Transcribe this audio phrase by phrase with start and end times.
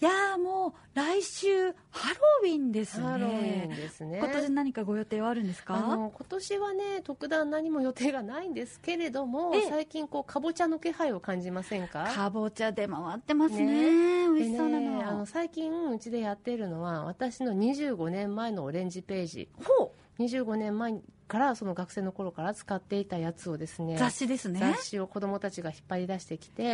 [0.00, 3.04] いやーもう来週ハロウィンですね。
[3.06, 4.18] ハロウィンですね。
[4.18, 5.74] 今年何かご予定はあるんですか？
[5.76, 9.68] あの今年はね特段何も予定がないんですけれどもええ。
[9.68, 12.10] 最近こうかぼちゃの気配を感じませんか？
[12.14, 13.64] かぼちゃ出回ってますね。
[13.66, 14.28] ね。
[14.34, 19.48] 美味しそうなでねあのの最近うちでやってるのは私の25年前のオレンジページ。
[19.62, 20.94] ほ25年前
[21.30, 24.58] からその学生の頃から使っていたやつをですねう雑誌ですね。
[24.58, 26.64] 雑誌を子供たちが引っ張り出してきて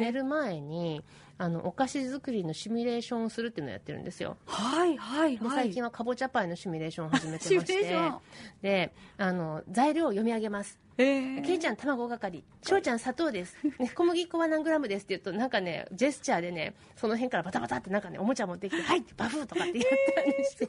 [0.00, 1.04] 寝る前に
[1.36, 4.38] あのお菓子作りのシミュレーションをするっていうのをやってるんですよ。
[4.46, 5.56] はいはいではい。
[5.56, 8.12] 最近はかぼちゃパイのシミュレーションを始めてまして
[8.62, 10.78] であの材料を読み上げます。
[10.98, 20.68] えけいちゃん卵係翔ちゃん砂糖です、ね、小麦粉は何グラムですって言うとなんかねジェスチャーでねその辺からバタバタってなんかねおもちゃ持ってきて「はい!」バフーとかってやったりして、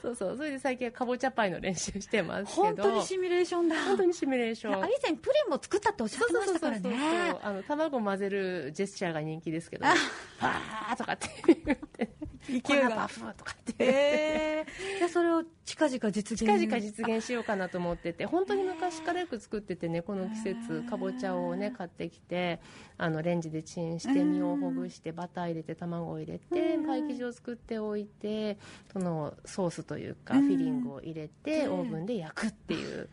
[0.00, 0.36] そうそう。
[0.36, 2.64] それで最近はかぼちゃパイの練習してますけど。
[2.64, 3.84] 本当にシミュレーションだ。
[3.84, 4.82] 本当にシミュレーション。
[4.82, 7.36] あ以前プリンも作ったっておっしゃってましたからね。
[7.42, 9.92] あの卵混ぜるジェスチャーが人気ですけど、ね、
[10.38, 11.28] パーとかって
[11.64, 12.10] 言って。
[12.48, 12.90] 勢いが。
[12.90, 14.55] バフーとかってええ
[14.98, 22.60] じゃあそれを近々実現近々実現しようかなと思ってて本当に昔からよく作っててねこの季節かぼちゃをね買ってきて
[22.98, 28.58] あのレンジでチンして身をほぐしてバター入れて卵を入れてパイ生地を作っておいて
[28.92, 33.08] そのソースというかフィリングを入れてオーブンで焼くっていう。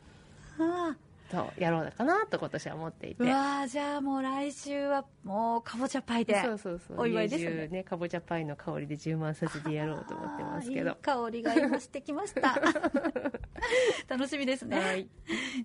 [0.60, 0.96] あ
[1.34, 3.24] とやろうかなと今年は思っていて。
[3.24, 7.68] うわーじゃあもう来週はもうかぼちゃパイでそうそうそうお祝いですね。
[7.68, 10.96] ねかぼちゃパイの香りで充満させてやろうと思ってますけど。
[11.02, 12.56] 香りが今してきました。
[14.08, 15.10] 楽しみですね、はい。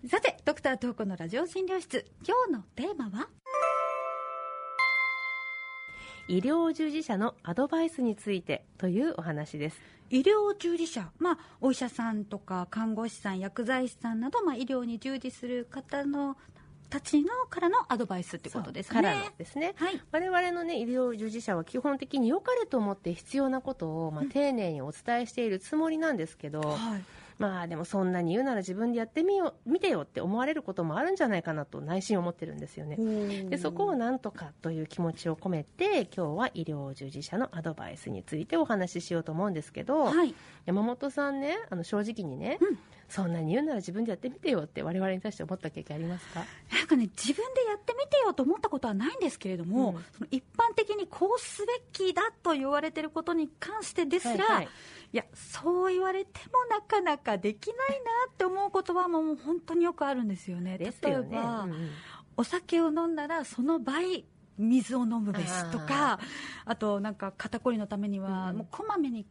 [0.08, 2.06] さてドクタートーコのラジオ診療室。
[2.26, 3.28] 今日のテーマは？
[6.28, 9.80] 医療従事者のアドバイスについてというお話です。
[10.10, 16.36] 医療従事者、まあ、お医者さんとか看護師さん薬剤師さんなど、まあ、医療に従事する方の
[16.90, 18.94] たちのからのアドバイスってことですね。
[18.94, 19.74] からのですね。
[19.76, 20.02] はい。
[20.12, 27.02] 我々の、ね、医療従事者は基本的に良かれと思って必要なことを、まあ、丁寧にお伝えしているつもりなんですけど、はい
[27.38, 32.96] まあでもそんなに言うなら自分でやってみよう見てよって思われることもあるんじゃないかなと内心思ってるんですよね。
[33.48, 40.34] でそこをなんとかという気持ちを込めて今日は医療従事者のアドバイスについてお話ししようと思うんですけど、はい。
[40.66, 46.44] 山本さんねあの正直にね、うんそんなに言うなら自分でやってみてよって我々に対して思った経験ありますか？
[46.70, 50.04] なんかね自分でやってみてよと思ったことはないんですけれども、うん。
[50.12, 54.68] その一般的にこうすべきだと言われていることに関してですら、はいはい。
[55.12, 57.84] いやそう言われてもなかなかできないな
[58.30, 60.76] って思うことはもう本当によくあるんですよね。
[60.76, 61.30] ですよね。
[61.30, 61.90] 例えば、うんうん。
[62.36, 64.26] お酒を飲んだらその倍
[64.58, 66.20] 水を飲むべしとか
[66.64, 68.56] あとなんか肩こりのためにはうん。
[68.58, 69.24] もうこまめに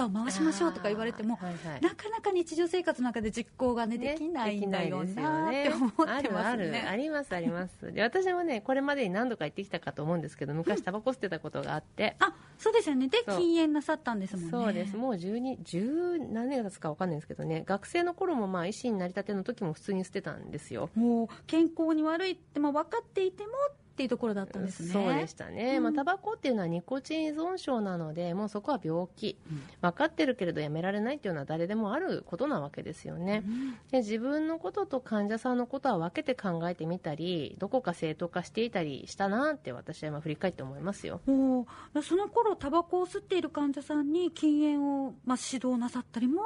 [0.00, 6.86] 肩を回しましょうとか言われても、はいはいなかなか日常生活の中で実行がねねできないんだよなって思ってますあるあるね。
[6.88, 7.92] ありますあります。
[7.92, 13.08] で私もねこれまでに何度か行ってきたかと思うんですけど昔タバコ吸ってたことがあって、あそうですよね。
[13.08, 14.50] で禁煙なさったんですもんね。
[14.50, 14.96] そうです。
[14.96, 17.64] もう12 10何年経つか分かんないんですけどね。
[17.66, 20.90] 学生の頃もまあ医師になりたての時も普通に捨てたんですよ。
[20.94, 23.52] もう健康に悪いっても分かっていても
[24.00, 24.92] っていうところだったんですね。
[24.94, 25.82] そうでしたね、うん。
[25.82, 29.36] まあ、タバコっていうのはニコチン依存症なのでもうそこは病気、
[29.82, 33.72] 分かってるけれどやめられないっていうのは誰でもあることなわけですよね、うん。
[33.90, 41.20] で自分のことと患者さんのことは分けて考えてみたりどこか正当化していたりしたなって私は今振り返って思いますよ。
[41.26, 46.40] もうその頃タバコを吸っている患者さんに禁煙を、まあ、指導なさったりも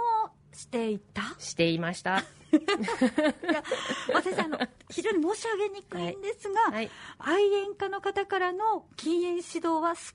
[0.52, 1.22] していた？
[1.38, 2.24] していました
[4.12, 4.58] 私あの
[4.90, 6.90] 非常に申し上げにくいんですが、はい。
[7.18, 10.12] 愛煙家の方からの禁煙指導は少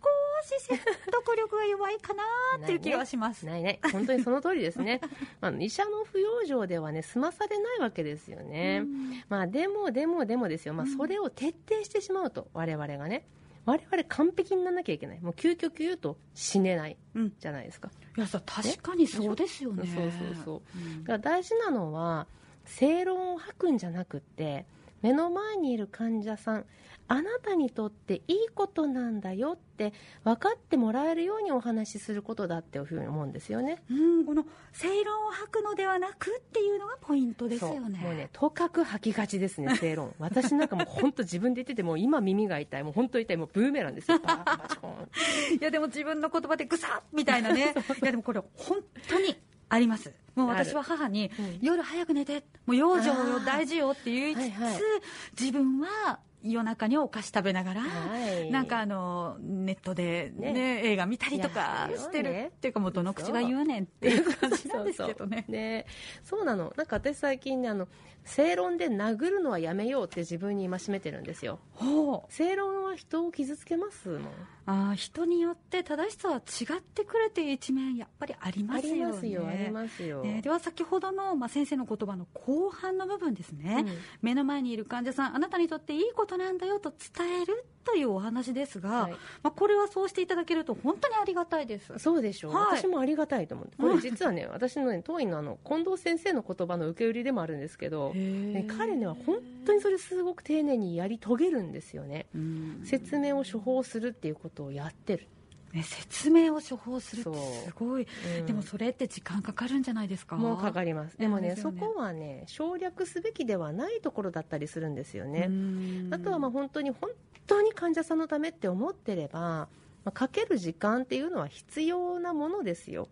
[0.57, 2.23] し説得力が弱いかな
[2.57, 3.45] っていう気がします。
[3.45, 5.01] ないない本当にその通りですね。
[5.41, 8.83] あの医者の不養生ではね済まされないわけですよね、
[9.27, 13.25] まあでもでもでもですよ、まあ、それを徹底してしまうと我々がね
[13.69, 15.19] 我々完璧にならなきゃいけない。
[15.21, 16.97] もう究極言うと死ねない。
[17.13, 17.33] うん。
[17.39, 19.83] じゃないですか、いやさ確かにそうですよね。
[19.85, 21.03] そうそうそううん。
[21.03, 22.27] だから大事なのは
[22.65, 24.65] 正論を吐くんじゃなくって
[25.01, 26.65] 目の前にいる患者さん
[27.09, 29.93] あなたにとっていいことなんだよって
[30.23, 33.81] 分かってもらえるようにお話しすることだっていうふうに思うんですよね。
[33.89, 37.99] うん、この正論を吐くのではなくっていうのがポイントですよね。
[37.99, 40.13] もうねとかく吐きがちですね 正論。
[40.19, 44.19] 私なんかもう本当自分で言っててもう今耳が痛いもう本当痛いもうブーメランですよ。
[44.21, 45.55] バーンバチコーン。
[45.55, 47.73] いやでも自分の言葉でぐさっみたいなね。
[48.03, 49.35] いやでもこれ本当に
[49.69, 51.59] ありますもう私は母に、うん。
[51.61, 57.87] 夜早く寝てもう養生よ大事よって言いつつ、自分は夜中にお菓子食べながら、は
[58.29, 58.51] い。
[58.51, 60.81] なんかあのネットで、ねね。
[60.83, 62.31] 映画見たりとかしてる。
[62.31, 65.43] ねっていうかもうどの口が言うねんっていう感じなんですけどね。
[65.45, 65.85] そうね。
[66.23, 66.73] そうなの。
[66.77, 67.87] なんか私最近ねあの
[68.25, 71.59] 正論で殴るのはやめようって自分に戒めてるんですよ。
[71.73, 74.21] ほ正論は人を傷つけますもん。
[74.65, 79.11] あー人によって正しさは違ってくるという一面やっぱりありまありすよね。
[79.11, 83.97] ますよありますよ、ねでは先ほどの、まあ、先生の言葉の後半の部分ですね、うん。
[84.21, 89.11] 目の前にいる患者さんあなたにとっていいことなんだよと伝えるというお話ですが、はい。
[89.11, 89.17] ま
[89.49, 91.97] あ、これはそうしていただけると本当にありがたいです。
[91.97, 92.77] そうでしょう、はい。
[92.77, 93.75] 私もありがたいと思って。
[93.77, 102.27] これ実はね私のね当院のあの近藤先生の言葉の受け売りでもあるんですけど、ね、彼ねは本当にそれすごく丁寧にやり遂げるんですよね。
[102.35, 102.81] うん。
[102.83, 105.27] 説明を処方するっていうことをやってる、
[105.73, 107.31] ね、説明を処方するって
[107.65, 108.07] すごい、
[108.39, 108.45] うん。
[108.45, 110.35] でもそれって時間かかるんじゃないですか？
[110.35, 111.17] もうかかります。
[111.17, 111.55] でもねね。
[111.55, 116.09] そこはね省略すべきではないところだったりするんですよね、うん。
[116.11, 117.09] あとはまあ本当に本
[117.47, 119.67] 当に患者さんのためって思ってれば、
[120.09, 123.07] まあ、かける時間っていうのは必要なものですよ。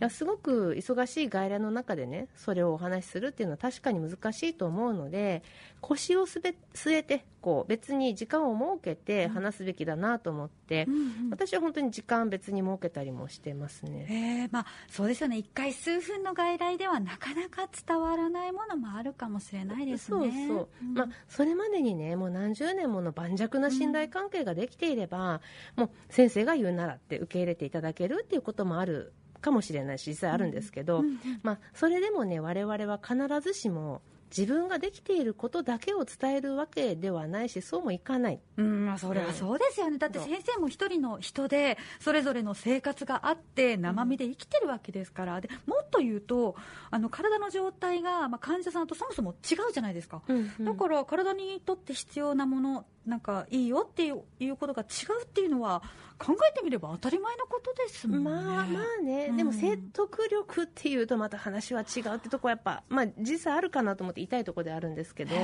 [0.00, 0.10] うん。
[0.10, 5.42] すごく忙しい外来の中でねそれをお話しするっていうのは確かに難しいと思うので
[5.80, 11.30] 腰をすべ据えてこう別に時間を設けて話すべきだなと思って、うんうん。
[11.30, 14.06] 私は本当に時間別に設けたりもしてますね。
[14.10, 15.36] えーまあ、そうですよね。
[15.36, 20.18] 1回数分の外来ではなかなか伝わらないものもあるかもしれないですね。
[20.18, 20.94] そうそう、ん。
[20.94, 25.40] まあ、それまでにねもう何十年もの盤石な信頼関係ができていれば、
[25.76, 31.18] もう先生が言うならって受け入れていただけるっていうこともあるかもしれないし実際あるんですけど、うんうん。
[31.42, 34.02] まあ、それでもね我々は必ずしも
[34.36, 38.40] 自分ができていることだけを伝えるわけではないしそうもいかない。
[38.56, 46.56] うんまあ、それはそうですよね、だって先生も一人の人で、それぞれの生活があって、生身で生きてるわけですから、でもっと言うと、
[46.90, 50.22] あの体の状態が、まあ、患者さんとそもそも違うじゃないですか、
[50.60, 54.86] だから体にとって必要なもの、なんかいいよっていういうことが違
[55.20, 55.82] うっていうのは、
[56.18, 58.30] 考えてみれば当たり前のことですもんね。
[58.30, 59.36] まあまあね、うん。
[59.36, 65.34] でも説得力っていうとまた話は違うってとこはやっぱ、まあ、実際あるかなと思って痛いところであるんですけど、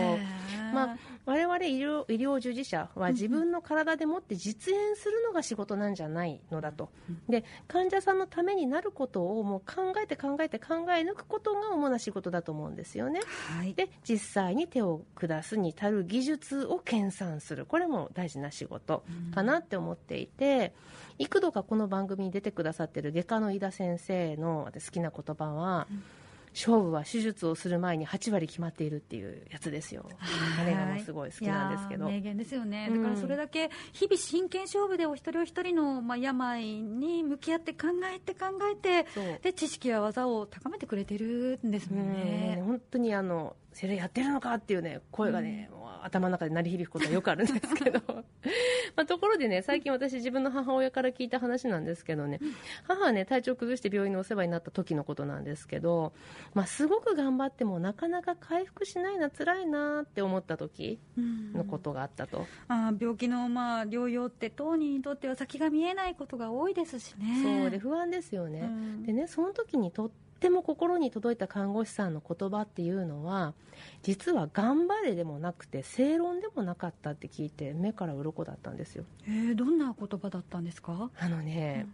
[0.72, 6.90] まあ、我々医療医療従事者は自分の体でもって実演するのが仕事なんじゃないのだと、
[7.28, 13.20] で患者さんのためになることをもう考えて考えて考え抜くことが主な仕事だと思うんですよね。
[13.56, 13.74] はい。
[13.74, 17.66] で実際に手を下すに足る技術を研鑽する。
[17.66, 19.04] これも大事な仕事
[19.34, 20.72] かなって思っていて、
[21.18, 25.86] 幾度かこの番組に出てくださってる外科の井田先生の私好きな言葉は、
[26.54, 30.08] 勝負は手術をする前に8割決まっているっていうやつですよ。
[30.60, 32.06] あれがもうすごい好きなんですけど。
[32.06, 33.02] 名言ですよね、うん。
[33.02, 39.06] だからそれだけ日々真剣勝負でお一人お一人の、まあ、病に向き合って考えて考えて
[39.42, 42.12] で知識や技を高めてくれてるんですもんうん。
[42.12, 42.62] ね。
[42.64, 48.00] 本当にあのそれやってるのかっていうね声がね、もう頭の中で鳴り響くことはよくあるんですけど
[48.96, 52.40] まあところでね最近私自分の母親から聞いた話なんですけどね
[52.86, 56.12] 母はね体調崩して病院のお世話になった時のことなんですけど、
[56.54, 61.52] まあ、すごく頑張ってもなかなか回復しないな辛いなって思った時うん。
[61.54, 67.60] のことがあったと、あー病気の、まあ、療養って当人にとっては先が見えないことが多いですしね。
[67.62, 69.02] そうで不安ですよね、うん。
[69.04, 70.14] でねその時にとって
[70.50, 73.54] も心に届いた看護師さんの言葉っていうのは
[74.02, 79.04] 実は頑張れでもなくて正論でもなかったって聞いて目から鱗だったんですよ。
[79.26, 81.10] えーどんな言葉だったんですか？
[81.18, 81.86] あのね、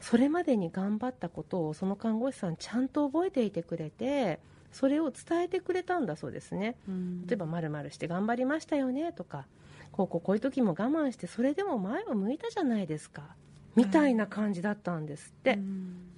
[0.00, 4.40] それまでに頑張ったことをその看護師さんちゃんと覚えていてくれて
[4.72, 6.76] それを伝えてくれたんだそうですね。
[6.88, 7.26] うん。
[7.26, 9.46] 例えば「まるして頑張りましたよね」とか
[9.92, 13.36] 「こうこうこういう時も我慢してそれでも前を向いたじゃないですか」
[13.76, 15.58] みたいな感じだったんですって。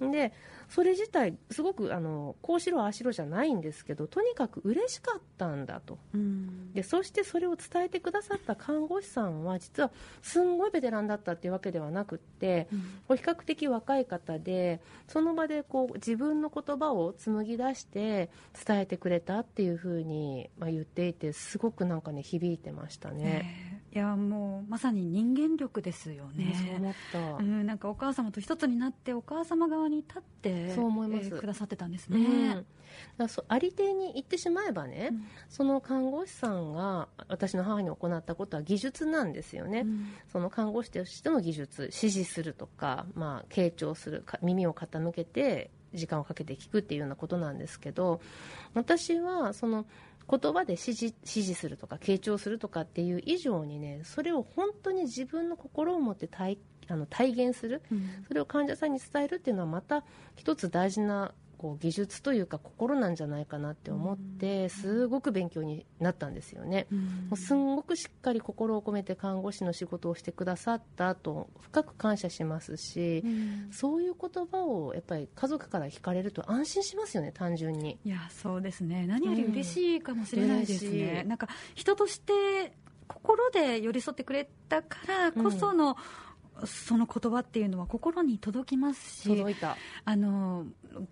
[0.01, 0.11] う、ん。
[0.11, 0.33] で
[0.69, 5.97] それ自体すごくあのこうしろああしろじゃないんですけどとにかく嬉しかったんだと。
[6.13, 6.73] うん。
[6.73, 12.67] でそしてそれを伝えてくださった看護師さんは実はすんごいベテランだったっていうわけではなくって
[13.09, 13.17] うん。
[13.17, 18.29] 比較的若い方でその場でこう自分の言葉を紡ぎ出して
[18.65, 23.66] 伝えてくれたっていうふうに、まあ、言っていてすごくなんかね響いてましたね。
[23.93, 26.53] ねいやもうまさに人間力ですよね。
[26.55, 31.27] そう思った、うん、なんかお母様と一つになってお母様側に立ってそう思います。
[31.27, 32.65] えーくださってたんですうん、
[33.17, 35.27] だそうありていに言ってしまえばね、うん。
[35.49, 40.07] その看護師さんが私の母に行ったことは技術なんですよね、うん。
[40.31, 48.21] その看護師としての技術指示するとか、まあ、傾聴するか耳を傾けて時間をかけて聞くっていうようなことなんですけど
[48.73, 49.85] 私はその
[50.29, 56.57] 言葉で指示指示するとか傾聴するとかっていう以上にねそれを本当に自分の心を持って体
[56.89, 58.25] あの体現するうん。
[58.27, 60.03] それを患者さんに伝えるっていうのはまた
[60.35, 66.87] 一つ大事なこう技術というか心なんじゃないかなって思ってすごく勉強になったんですよね。
[66.91, 66.99] うん。
[66.99, 73.67] もうすんごくしっかり心を込めて看護師の仕事をしてくださったと深く感謝しますし、うん。
[73.71, 77.97] そういう言葉をやっぱり家族から聞かれると安心しますよね単純に。
[78.05, 79.07] いやそうですね。
[79.07, 81.27] 何より嬉しいかもしれないですうん。
[81.27, 82.33] なんか人として
[83.07, 85.95] 心で寄り添ってくれたからこその、うん、
[86.65, 89.77] その言葉っていうのは心に届きますし届いた。
[90.05, 90.65] あの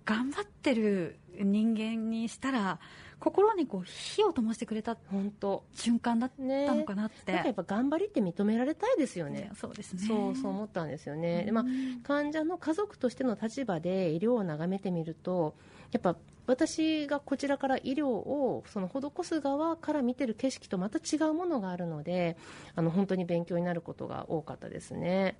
[0.05, 2.79] 頑張ってる人間にしたら
[3.19, 5.63] 心にこう火を灯してくれた本当。
[5.73, 6.41] 瞬間だった
[6.75, 9.51] のかなって、ね、やっぱ頑張りって認められたいですよね。
[9.55, 10.05] そうですね。
[10.07, 11.65] そうそう思ったんですよね、まあ、
[12.03, 15.55] 患者の家族としての立場で医療を眺めてみると
[15.91, 16.15] やっぱ
[16.47, 22.37] 私がこちらから医療をその施す側から見てる景色とまた違うものがあるので
[22.75, 25.37] あの本当に勉強になることが多かったですね。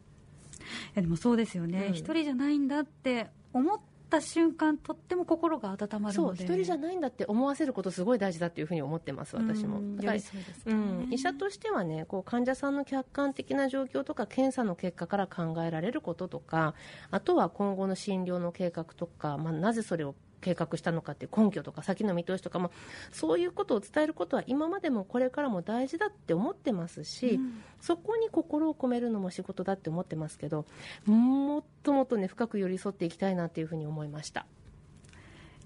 [0.57, 9.81] いやでもそうですよね、うん、一人じゃないんだって思っった瞬間とっても心が温まるそう一人じゃないんだって思わせることすごい大事だっていうふうに思ってます私も。
[9.97, 10.19] だから、
[10.67, 16.75] うん、医者としてはねこう患者さんの客観的な状況とか検査の結果から考えられることとか
[17.11, 22.69] あとは今後の診療の計画とか、まあ、なぜそれを計画したのかっていう根拠とか先の見通しとかも
[23.11, 30.67] そういうことを伝えることは今までもこれからも大事だって思ってますし、うん、そこに心を込めるのも仕事だって思ってますけど
[31.05, 34.45] もっともっとね深く寄り添っていきたいなっていうふうに思いました。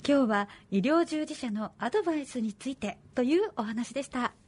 [0.07, 4.31] 今日は医療従事者のアドバイスについてというお話でした